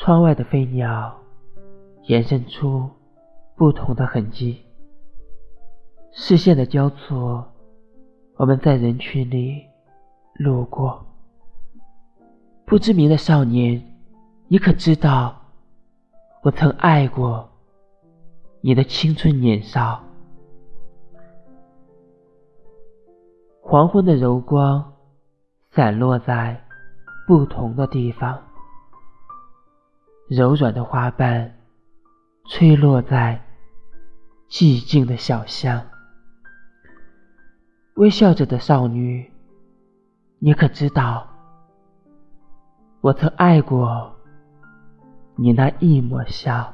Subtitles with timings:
[0.00, 1.14] 窗外的飞鸟
[2.04, 2.88] 延伸出
[3.54, 4.64] 不同的痕迹，
[6.10, 7.46] 视线的交错，
[8.36, 9.62] 我们在人群里
[10.36, 11.04] 路过。
[12.64, 13.94] 不知名的少年，
[14.48, 15.38] 你可知道，
[16.44, 17.46] 我曾爱过
[18.62, 20.02] 你的青春年少。
[23.60, 24.94] 黄昏的柔光
[25.72, 26.58] 散落在
[27.26, 28.42] 不同的地方，
[30.30, 31.56] 柔软的花瓣
[32.46, 33.42] 吹落在
[34.48, 35.84] 寂静的小巷。
[37.94, 39.28] 微笑着的少女，
[40.38, 41.26] 你可知道？
[43.00, 44.14] 我曾爱过
[45.34, 46.72] 你那一抹笑。